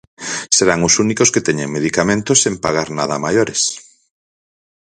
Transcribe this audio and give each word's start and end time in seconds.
Serán 0.57 0.79
os 0.87 0.95
únicos 1.03 1.31
que 1.33 1.45
teñan 1.47 1.75
medicamentos 1.77 2.41
sen 2.43 2.55
pagar 2.63 2.87
nada 2.97 3.13
a 3.17 3.23
maiores. 3.25 3.61